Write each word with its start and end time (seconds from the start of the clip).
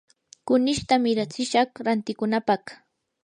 kunishta 0.45 0.93
miratsishaq 1.03 1.69
rantikunapaq. 1.85 2.63